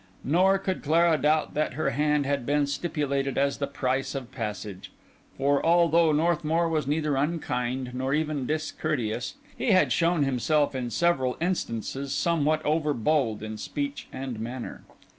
Nor 0.23 0.57
could 0.57 0.81
Clara 0.81 1.15
doubt 1.15 1.53
that 1.53 1.73
her 1.75 1.91
hand 1.91 2.25
had 2.25 2.43
been 2.43 2.65
stipulated 2.65 3.37
as 3.37 3.59
the 3.59 3.67
price 3.67 4.15
of 4.15 4.31
passage. 4.31 4.91
For, 5.37 5.63
although 5.63 6.11
Northmour 6.11 6.67
was 6.69 6.87
neither 6.87 7.15
unkind 7.15 7.91
nor 7.93 8.11
even 8.11 8.47
discourteous, 8.47 9.35
he 9.55 9.69
had 9.73 9.91
shown 9.91 10.23
himself 10.23 10.73
in 10.73 10.89
several 10.89 11.37
instances 11.39 12.15
somewhat 12.15 12.65
overbold 12.65 13.43
in 13.43 13.59
speech 13.59 14.07
and 14.11 14.39
manner. 14.39 14.81